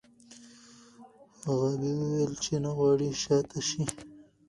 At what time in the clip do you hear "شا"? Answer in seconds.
3.23-3.37